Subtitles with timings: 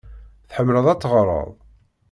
[0.49, 1.49] Tḥemmleḍ ad teɣreḍ?